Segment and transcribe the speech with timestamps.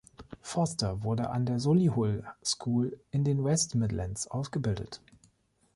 [0.41, 4.99] Foster wurde an der Solihull School in den West Midlands ausgebildet.